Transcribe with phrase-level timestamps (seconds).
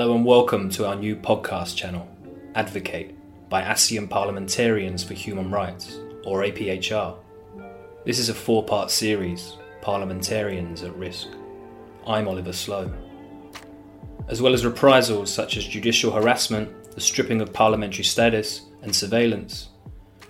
[0.00, 2.08] Hello and welcome to our new podcast channel,
[2.54, 3.14] Advocate,
[3.50, 7.18] by ASEAN Parliamentarians for Human Rights, or APHR.
[8.06, 11.28] This is a four part series, Parliamentarians at Risk.
[12.06, 12.90] I'm Oliver Slow.
[14.26, 19.68] As well as reprisals such as judicial harassment, the stripping of parliamentary status, and surveillance,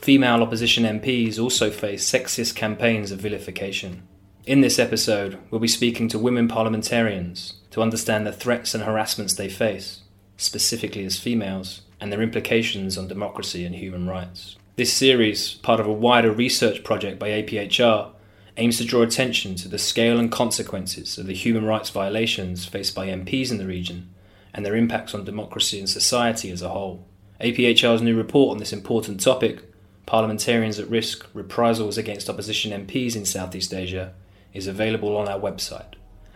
[0.00, 4.02] female opposition MPs also face sexist campaigns of vilification.
[4.46, 9.34] In this episode, we'll be speaking to women parliamentarians to understand the threats and harassments
[9.34, 10.00] they face,
[10.38, 14.56] specifically as females, and their implications on democracy and human rights.
[14.76, 18.12] This series, part of a wider research project by APHR,
[18.56, 22.94] aims to draw attention to the scale and consequences of the human rights violations faced
[22.94, 24.08] by MPs in the region
[24.54, 27.06] and their impacts on democracy and society as a whole.
[27.42, 29.64] APHR's new report on this important topic,
[30.06, 34.14] Parliamentarians at Risk Reprisals Against Opposition MPs in Southeast Asia,
[34.52, 35.94] is available on our website,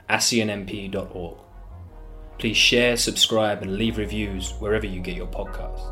[0.08, 1.38] aseanmp.org.
[2.38, 5.90] Please share, subscribe, and leave reviews wherever you get your podcast.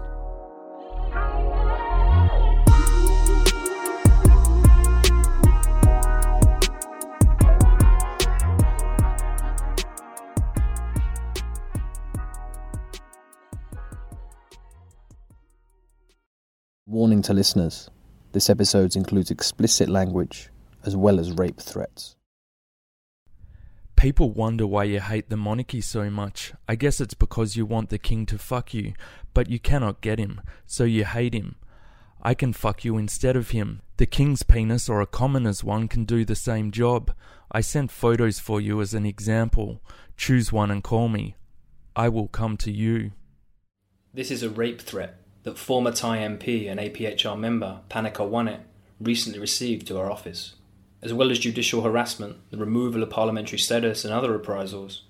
[16.86, 17.89] Warning to listeners
[18.33, 20.52] this episode includes explicit language
[20.84, 22.16] as well as rape threats.
[23.97, 26.52] People wonder why you hate the monarchy so much.
[26.69, 28.94] I guess it's because you want the king to fuck you,
[29.33, 31.55] but you cannot get him, so you hate him.
[32.20, 33.80] I can fuck you instead of him.
[33.98, 37.12] The king's penis or a commoner's one can do the same job.
[37.52, 39.80] I sent photos for you as an example.
[40.17, 41.36] Choose one and call me.
[41.94, 43.12] I will come to you.
[44.12, 48.62] This is a rape threat that former Thai MP and APHR member Pannika Wanich
[49.00, 50.55] recently received to her office
[51.03, 55.03] as well as judicial harassment, the removal of parliamentary status, and other reprisals,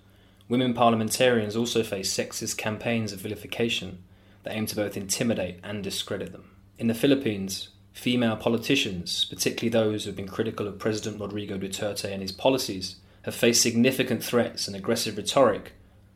[0.48, 4.02] women parliamentarians also face sexist campaigns of vilification
[4.42, 6.50] that aim to both intimidate and discredit them.
[6.78, 12.10] In the Philippines, female politicians, particularly those who have been critical of President Rodrigo Duterte
[12.10, 15.72] and his policies, have faced significant threats and aggressive rhetoric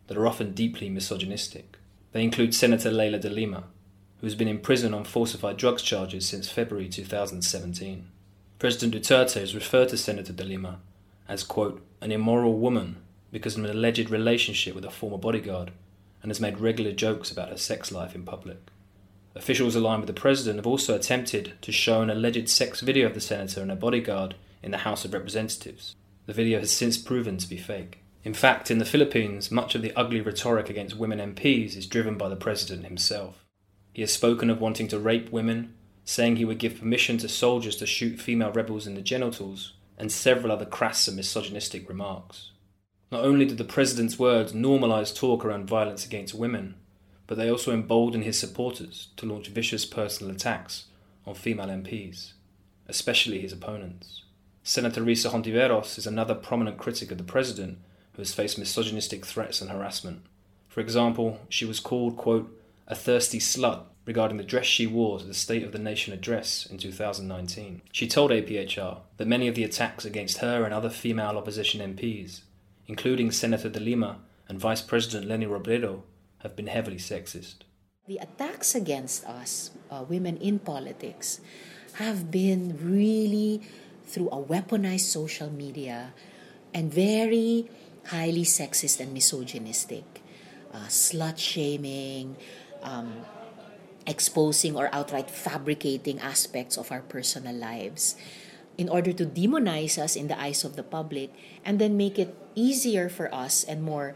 [0.07, 1.77] that are often deeply misogynistic.
[2.13, 3.65] They include Senator Leila de Lima,
[4.21, 8.09] who has been in prison on falsified drugs charges since February 2017.
[8.59, 10.81] President Duterte has referred to Senator de Lima
[11.29, 12.97] as, quote, an immoral woman
[13.31, 15.73] because of an alleged relationship with a former bodyguard
[16.23, 18.59] and has made regular jokes about her sex life in public.
[19.35, 23.13] Officials aligned with the president have also attempted to show an alleged sex video of
[23.15, 25.95] the senator and her bodyguard in the House of Representatives.
[26.25, 27.99] The video has since proven to be fake.
[28.25, 32.17] In fact, in the Philippines, much of the ugly rhetoric against women MPs is driven
[32.17, 33.45] by the president himself.
[33.93, 35.75] He has spoken of wanting to rape women,
[36.07, 40.11] saying he would give permission to soldiers to shoot female rebels in the genitals, and
[40.11, 42.53] several other crass and misogynistic remarks.
[43.11, 46.77] Not only did the president's words normalise talk around violence against women,
[47.27, 50.87] but they also emboldened his supporters to launch vicious personal attacks
[51.27, 52.35] on female MPs,
[52.87, 54.23] especially his opponents.
[54.63, 57.79] Senator Risa Hontiveros is another prominent critic of the president
[58.13, 60.23] who has faced misogynistic threats and harassment.
[60.69, 62.53] For example, she was called, quote,
[62.87, 66.65] a thirsty slut regarding the dress she wore to the State of the Nation address
[66.65, 67.83] in 2019.
[67.93, 72.43] She told APHR that many of the attacks against her and other female opposition MPs,
[72.87, 76.03] including Senator De Lima and Vice President Leni Robredo,
[76.39, 77.57] have been heavily sexist.
[78.07, 81.41] The attacks against us, uh, women in politics,
[81.95, 83.63] have been really
[84.07, 86.15] through a weaponized social media
[86.73, 87.69] and very
[88.05, 90.05] highly sexist and misogynistic.
[90.73, 92.37] Uh, slut shaming,
[92.83, 93.25] um,
[94.07, 98.17] exposing or outright fabricating aspects of our personal lives
[98.79, 101.33] in order to demonize us in the eyes of the public
[101.65, 104.15] and then make it easier for us and more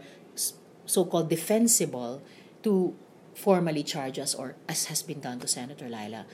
[0.85, 2.21] so called defensible
[2.63, 2.95] to
[3.33, 6.25] formally charge us or as has been done to Senator Leila.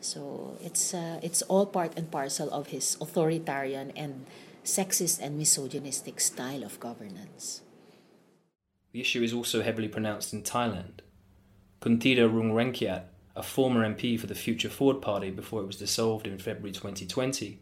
[0.00, 4.26] So it's uh, it's all part and parcel of his authoritarian and
[4.64, 7.62] sexist and misogynistic style of governance.
[8.92, 11.00] The issue is also heavily pronounced in Thailand,
[11.86, 13.04] Kunthida Rungruengkiat,
[13.36, 17.60] a former MP for the Future Forward Party before it was dissolved in February 2020,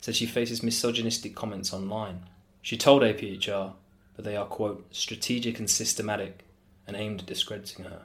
[0.00, 2.22] said she faces misogynistic comments online.
[2.62, 3.74] She told APHR
[4.14, 6.46] that they are, quote, strategic and systematic
[6.86, 8.04] and aimed at discrediting her.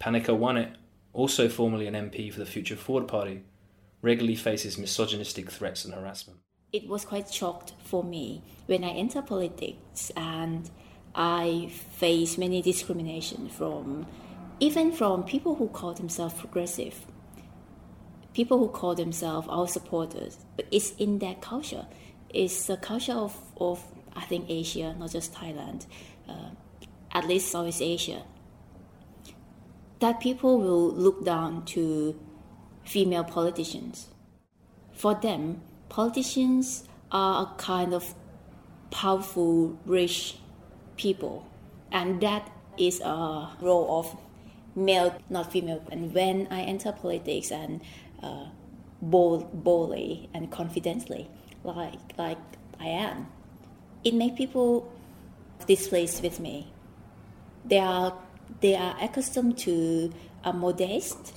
[0.00, 0.74] Pannika Wanich,
[1.12, 3.44] also formerly an MP for the Future Forward Party,
[4.02, 6.40] regularly faces misogynistic threats and harassment.
[6.72, 10.68] It was quite shocked for me when I entered politics and
[11.14, 14.08] I faced many discrimination from
[14.60, 17.06] even from people who call themselves progressive,
[18.34, 21.86] people who call themselves our supporters, but it's in that culture.
[22.30, 23.82] It's the culture of, of
[24.14, 25.86] I think Asia, not just Thailand.
[26.28, 26.50] Uh,
[27.12, 28.22] at least Southeast Asia,
[30.00, 32.18] that people will look down to
[32.84, 34.08] female politicians.
[34.92, 38.14] For them, politicians are a kind of
[38.90, 40.36] powerful, rich
[40.96, 41.48] people,
[41.90, 44.16] and that is a role of
[44.78, 45.82] male, not female.
[45.90, 47.80] And when I enter politics and
[48.22, 48.46] uh,
[49.02, 51.28] bold, boldly and confidently,
[51.64, 52.38] like like
[52.80, 53.26] I am,
[54.04, 54.90] it makes people
[55.66, 56.72] displeased with me.
[57.64, 58.14] They are
[58.60, 60.12] they are accustomed to
[60.44, 61.34] a modest,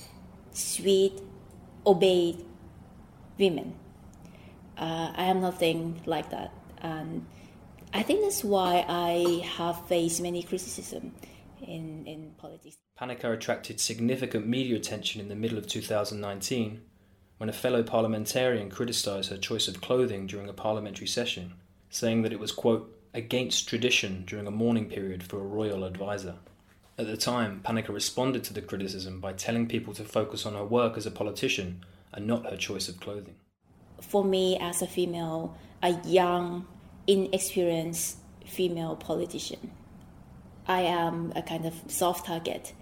[0.52, 1.20] sweet,
[1.84, 2.44] obeyed
[3.38, 3.74] women.
[4.78, 7.26] Uh, I am nothing like that, and
[7.92, 11.12] I think that's why I have faced many criticism
[11.62, 12.76] in, in politics.
[12.98, 16.82] Pannika attracted significant media attention in the middle of 2019
[17.38, 21.54] when a fellow parliamentarian criticised her choice of clothing during a parliamentary session,
[21.90, 26.36] saying that it was, quote, against tradition during a mourning period for a royal advisor.
[26.98, 30.64] At the time, Pannika responded to the criticism by telling people to focus on her
[30.64, 33.34] work as a politician and not her choice of clothing.
[34.00, 36.66] For me, as a female, a young,
[37.06, 39.72] inexperienced female politician,
[40.72, 42.72] I am a kind of soft target.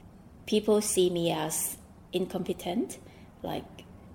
[0.47, 1.77] People see me as
[2.13, 2.99] incompetent,
[3.43, 3.65] like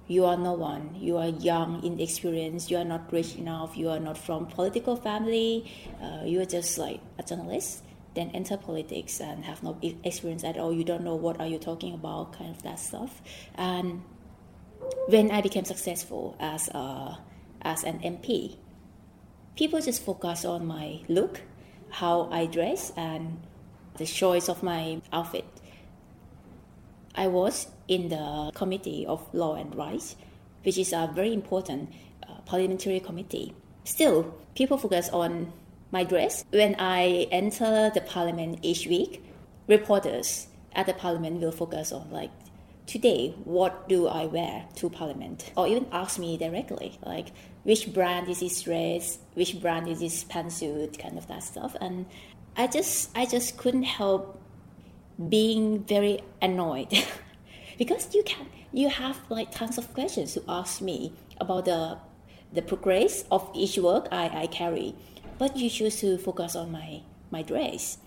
[0.07, 3.99] you are no one, you are young, inexperienced, you are not rich enough, you are
[3.99, 5.69] not from political family,
[6.01, 7.83] uh, you are just like a journalist.
[8.13, 10.71] Then enter politics and have no experience at all.
[10.71, 13.21] You don't know what are you talking about, kind of that stuff.
[13.55, 14.03] And
[15.07, 17.19] when I became successful as a,
[17.61, 18.55] as an MP,
[19.57, 21.41] people just focus on my look,
[21.89, 23.41] how I dress, and
[23.97, 25.45] the choice of my outfit.
[27.15, 30.15] I was in the Committee of Law and Rights,
[30.63, 31.93] which is a very important
[32.27, 33.53] uh, parliamentary committee.
[33.83, 35.53] Still, people focus on
[35.91, 36.43] my dress.
[36.51, 39.23] When I enter the parliament each week,
[39.67, 42.31] reporters at the parliament will focus on like
[42.85, 47.29] today what do I wear to parliament or even ask me directly like
[47.65, 51.75] which brand is this dress, which brand is this pantsuit, kind of that stuff.
[51.81, 52.05] And
[52.57, 54.39] I just I just couldn't help
[55.29, 56.93] being very annoyed
[57.77, 61.97] because you can you have like tons of questions to ask me about the
[62.53, 64.95] the progress of each work I, I carry,
[65.37, 67.97] but you choose to focus on my my dress.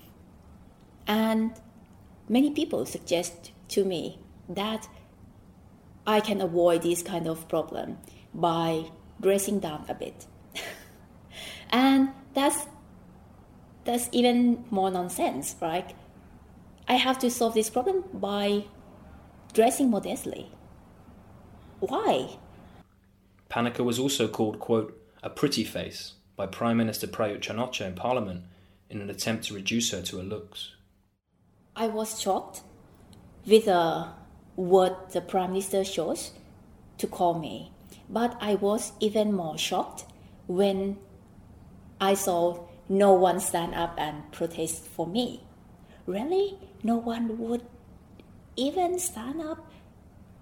[1.07, 1.53] And
[2.29, 4.19] many people suggest to me
[4.49, 4.89] that
[6.07, 7.99] I can avoid this kind of problem
[8.33, 8.87] by
[9.21, 10.27] dressing down a bit.
[11.71, 12.67] and that's
[13.89, 15.95] that's even more nonsense, right?
[16.87, 18.65] I have to solve this problem by
[19.55, 20.51] dressing modestly.
[21.81, 22.37] Why?
[23.49, 28.43] Pannika was also called, quote, a pretty face by Prime Minister Prayut Chan-o-cha in Parliament
[28.91, 30.73] in an attempt to reduce her to her looks.
[31.75, 32.61] I was shocked
[33.47, 34.09] with uh,
[34.55, 36.33] what the Prime Minister chose
[36.99, 37.73] to call me.
[38.11, 40.05] But I was even more shocked
[40.47, 40.99] when
[42.03, 45.45] I saw no one stand up and protest for me.
[46.07, 46.59] Really?
[46.83, 47.63] No one would
[48.57, 49.71] even stand up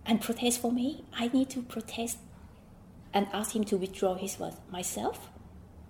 [0.04, 1.04] and protest for me?
[1.12, 2.18] I need to protest
[3.12, 5.30] and ask him to withdraw his word myself?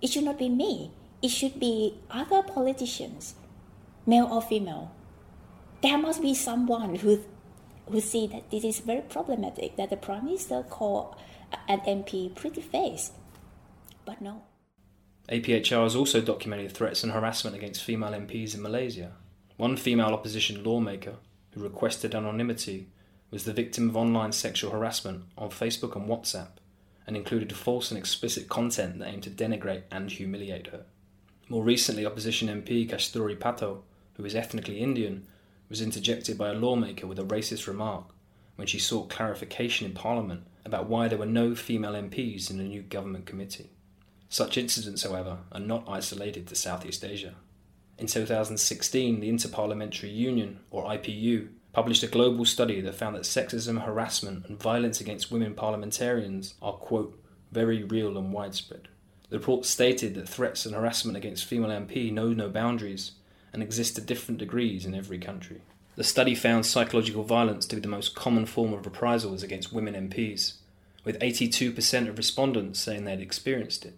[0.01, 0.91] It should not be me.
[1.21, 3.35] It should be other politicians,
[4.05, 4.91] male or female.
[5.81, 7.23] There must be someone who
[7.89, 11.17] who see that this is very problematic that the prime minister call
[11.67, 13.11] an MP pretty face.
[14.05, 14.43] But no.
[15.29, 19.11] APHR has also documented threats and harassment against female MPs in Malaysia.
[19.57, 21.15] One female opposition lawmaker
[21.51, 22.87] who requested anonymity
[23.29, 26.59] was the victim of online sexual harassment on Facebook and WhatsApp
[27.05, 30.85] and included false and explicit content that aimed to denigrate and humiliate her.
[31.49, 35.27] More recently, opposition MP Kasthuri Patto, who is ethnically Indian,
[35.67, 38.05] was interjected by a lawmaker with a racist remark
[38.55, 42.63] when she sought clarification in Parliament about why there were no female MPs in the
[42.63, 43.71] new government committee.
[44.29, 47.35] Such incidents, however, are not isolated to Southeast Asia.
[47.97, 53.85] In 2016, the Interparliamentary Union, or IPU, published a global study that found that sexism,
[53.85, 57.19] harassment, and violence against women parliamentarians are, quote,
[57.51, 58.87] very real and widespread.
[59.29, 63.11] The report stated that threats and harassment against female MP know no boundaries
[63.53, 65.61] and exist to different degrees in every country.
[65.95, 70.09] The study found psychological violence to be the most common form of reprisals against women
[70.09, 70.53] MPs,
[71.03, 73.97] with 82% of respondents saying they'd experienced it.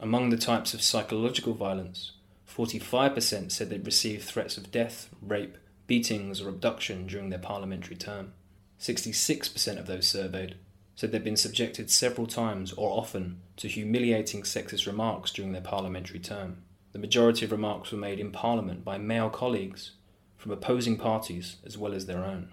[0.00, 2.12] Among the types of psychological violence,
[2.48, 8.32] 45% said they'd received threats of death, rape, beatings, or abduction during their parliamentary term.
[8.80, 10.56] 66% of those surveyed
[10.96, 16.20] said they'd been subjected several times or often to humiliating sexist remarks during their parliamentary
[16.20, 16.58] term.
[16.92, 19.92] The majority of remarks were made in Parliament by male colleagues
[20.36, 22.52] from opposing parties as well as their own.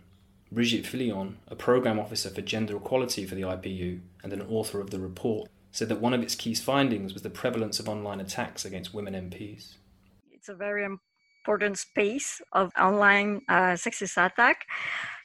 [0.52, 4.90] Brigitte Filion, a programme officer for gender equality for the IPU and an author of
[4.90, 8.66] the report, said that one of its key findings was the prevalence of online attacks
[8.66, 9.76] against women MPs.
[10.32, 14.66] It's a very important space of online uh, sexist attack,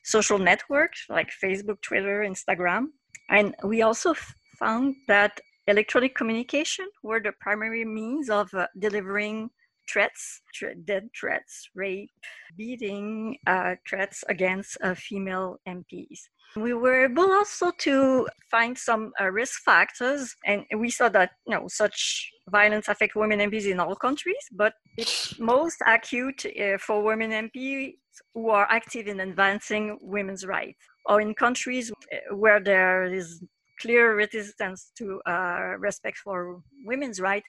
[0.04, 2.86] social networks like Facebook, Twitter, Instagram.
[3.28, 4.14] And we also
[4.58, 9.50] found that electronic communication were the primary means of uh, delivering
[9.90, 10.40] threats,
[10.84, 12.10] dead threats, rape,
[12.56, 16.20] beating uh, threats against uh, female MPs.
[16.56, 21.54] We were able also to find some uh, risk factors, and we saw that you
[21.54, 27.02] know such violence affect women MPs in all countries, but it's most acute uh, for
[27.02, 27.94] women MPs
[28.32, 33.42] who are active in advancing women's rights, or in countries uh, where there is
[33.80, 37.46] clear resistance to uh, respect for women's rights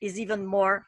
[0.00, 0.86] is even more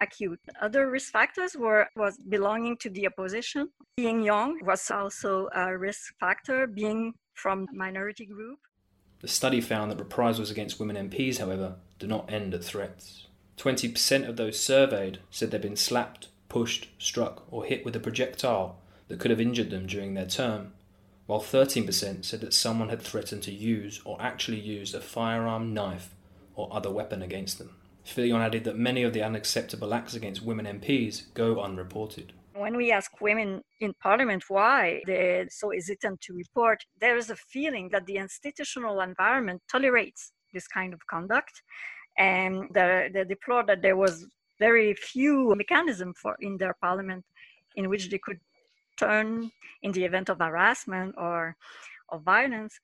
[0.00, 0.40] acute.
[0.60, 3.70] Other risk factors were was belonging to the opposition.
[3.96, 8.58] Being young was also a risk factor, being from minority group.
[9.20, 13.26] The study found that reprisals against women MPs, however, do not end at threats.
[13.56, 18.78] 20% of those surveyed said they'd been slapped, pushed, struck, or hit with a projectile
[19.08, 20.72] that could have injured them during their term,
[21.26, 26.14] while 13% said that someone had threatened to use or actually used a firearm, knife,
[26.54, 27.70] or other weapon against them.
[28.06, 32.32] Filion added that many of the unacceptable acts against women MPs go unreported.
[32.54, 37.36] When we ask women in parliament why they're so hesitant to report, there is a
[37.36, 41.62] feeling that the institutional environment tolerates this kind of conduct.
[42.18, 44.26] And they, they deplore that there was
[44.58, 47.24] very few mechanism for in their parliament
[47.74, 48.40] in which they could
[48.96, 49.50] turn
[49.82, 51.56] in the event of harassment or
[52.08, 52.80] of violence.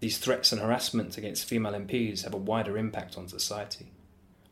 [0.00, 3.92] These threats and harassment against female MPs have a wider impact on society.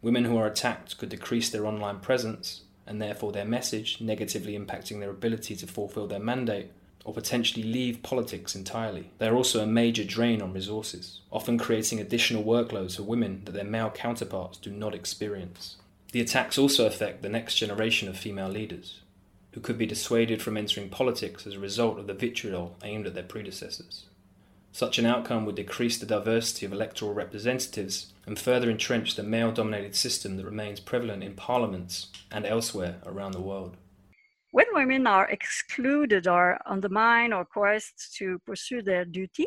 [0.03, 4.99] Women who are attacked could decrease their online presence and therefore their message, negatively impacting
[4.99, 6.73] their ability to fulfill their mandate
[7.05, 9.11] or potentially leave politics entirely.
[9.19, 13.53] They are also a major drain on resources, often creating additional workloads for women that
[13.53, 15.77] their male counterparts do not experience.
[16.13, 19.01] The attacks also affect the next generation of female leaders,
[19.53, 23.15] who could be dissuaded from entering politics as a result of the vitriol aimed at
[23.15, 24.05] their predecessors.
[24.75, 29.53] Such an outcome would decrease the diversity of electoral representatives and further entrench the male
[29.53, 33.77] dominated system that remains prevalent in parliaments and elsewhere around the world.
[34.51, 39.47] When women are excluded or undermined or coerced to pursue their duty,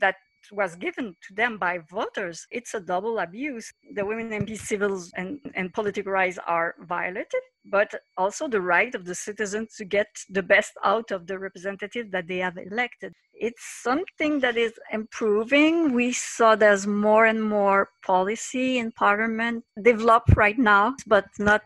[0.00, 0.16] that
[0.52, 3.72] was given to them by voters, it's a double abuse.
[3.94, 9.04] The women MP civil and, and political rights are violated, but also the right of
[9.04, 13.12] the citizens to get the best out of the representative that they have elected.
[13.40, 15.94] It's something that is improving.
[15.94, 21.62] We saw there's more and more policy in parliament develop right now, but not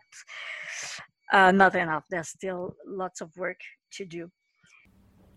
[1.33, 2.05] uh, not enough.
[2.09, 3.59] There's still lots of work
[3.95, 4.31] to do.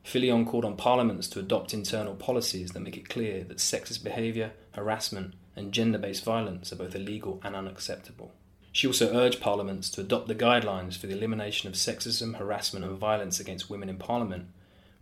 [0.04, 4.52] Filion called on parliaments to adopt internal policies that make it clear that sexist behaviour,
[4.74, 8.32] harassment, and gender based violence are both illegal and unacceptable.
[8.72, 12.96] She also urged parliaments to adopt the guidelines for the elimination of sexism, harassment, and
[12.96, 14.50] violence against women in parliament,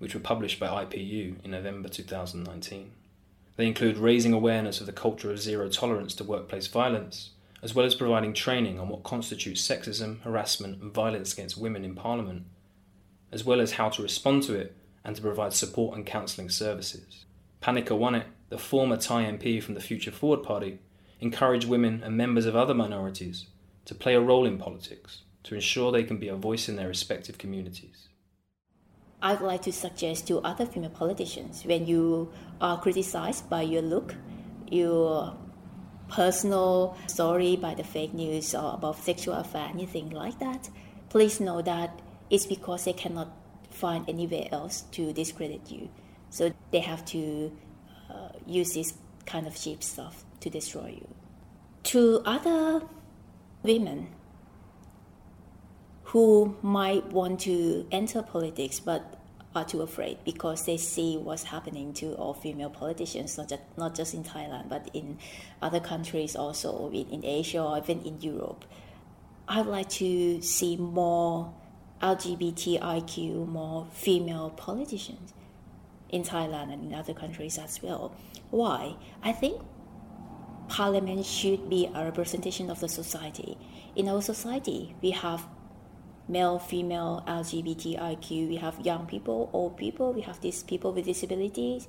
[0.06, 2.92] which were published by IPU in November 2019.
[3.56, 7.32] They include raising awareness of the culture of zero tolerance to workplace violence,
[7.64, 11.96] as well as providing training on what constitutes sexism, harassment, and violence against women in
[11.96, 12.46] parliament,
[13.32, 17.26] as well as how to respond to it and to provide support and counselling services.
[17.60, 20.78] Pannika Wanich, the former Thai MP from the Future Forward Party,
[21.20, 23.48] encouraged women and members of other minorities
[23.86, 26.90] to play a role in politics to ensure they can be a voice in their
[26.90, 28.08] respective communities.
[29.26, 33.82] I would like to suggest to other female politicians when you are criticized by your
[33.82, 34.14] look,
[34.70, 35.36] your
[36.10, 40.70] personal story by the fake news or about sexual affair, anything like that,
[41.10, 43.30] please know that it's because they cannot
[43.72, 45.90] find anywhere else to discredit you.
[46.30, 47.52] So they have to
[48.12, 48.94] uh, use this
[49.26, 51.08] kind of cheap stuff to destroy you.
[51.86, 52.84] To other
[53.64, 54.10] women
[56.06, 59.20] who might want to enter politics but
[59.56, 63.96] are too afraid because they see what's happening to all female politicians, not just, not
[63.96, 65.18] just in Thailand, but in
[65.62, 68.66] other countries also, in, in Asia or even in Europe.
[69.48, 71.54] I'd like to see more
[72.02, 75.34] LGBTIQ, more female politicians
[76.10, 78.14] in Thailand and in other countries as well.
[78.52, 78.96] Why?
[79.24, 79.62] I think
[80.68, 83.58] parliament should be a representation of the society.
[83.96, 85.48] In our society, we have
[86.28, 91.88] male, female, LGBTIQ, we have young people, old people, we have these people with disabilities,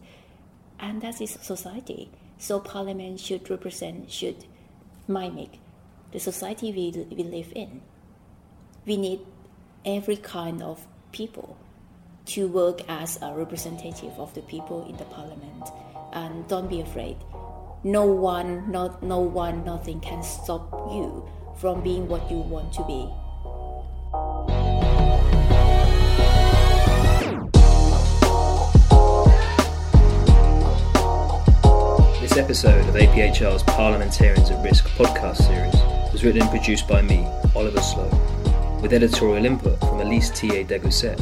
[0.78, 2.10] and that is society.
[2.38, 4.44] So parliament should represent, should
[5.08, 5.58] mimic
[6.12, 7.80] the society we, we live in.
[8.84, 9.20] We need
[9.84, 11.56] every kind of people
[12.26, 15.68] to work as a representative of the people in the parliament.
[16.12, 17.16] And don't be afraid.
[17.84, 22.84] No one, not no one, nothing can stop you from being what you want to
[22.84, 23.08] be.
[32.20, 37.26] This episode of APHR's Parliamentarians at Risk podcast series was written and produced by me,
[37.54, 38.08] Oliver Slow,
[38.82, 40.64] with editorial input from Elise T.A.
[40.64, 41.18] Degousset.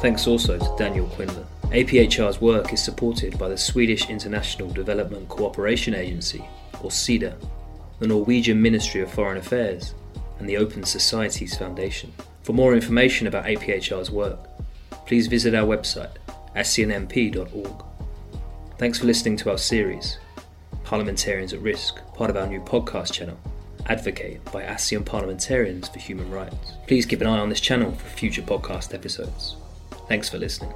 [0.00, 1.46] Thanks also to Daniel Quinlan.
[1.66, 6.44] APHR's work is supported by the Swedish International Development Cooperation Agency,
[6.82, 7.36] or SIDA,
[7.98, 9.94] the Norwegian Ministry of Foreign Affairs,
[10.42, 12.12] and the Open Societies Foundation.
[12.42, 14.40] For more information about APHR's work,
[15.06, 16.16] please visit our website,
[16.56, 17.84] aseanmp.org.
[18.76, 20.18] Thanks for listening to our series,
[20.82, 23.38] Parliamentarians at Risk, part of our new podcast channel,
[23.86, 26.72] Advocate by ASEAN Parliamentarians for Human Rights.
[26.88, 29.54] Please keep an eye on this channel for future podcast episodes.
[30.08, 30.72] Thanks for listening.